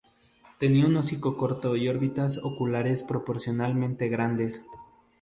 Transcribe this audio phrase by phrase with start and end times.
[0.57, 4.63] Tenía un hocico corto y órbitas oculares proporcionalmente grandes.